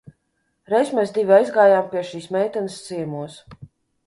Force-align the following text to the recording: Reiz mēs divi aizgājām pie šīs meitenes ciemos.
Reiz 0.73 0.93
mēs 0.99 1.13
divi 1.17 1.35
aizgājām 1.37 1.85
pie 1.93 2.03
šīs 2.09 2.27
meitenes 2.37 2.79
ciemos. 2.89 3.39